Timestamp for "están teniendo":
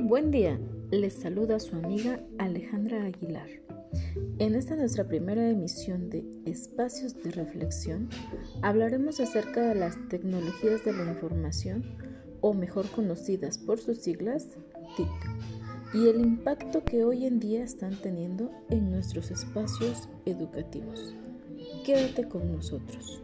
17.64-18.52